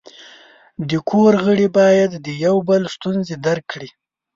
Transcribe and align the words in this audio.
د 0.89 0.91
کور 1.09 1.33
غړي 1.45 1.67
باید 1.79 2.11
د 2.25 2.27
یو 2.45 2.55
بل 2.69 2.81
ستونزې 2.95 3.35
درک 3.45 3.63
کړي. 3.73 3.89